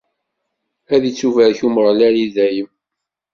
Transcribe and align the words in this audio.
Ad 0.93 1.03
ittubarek 1.09 1.59
Umeɣlal 1.67 2.15
i 2.25 2.27
dayem! 2.35 2.69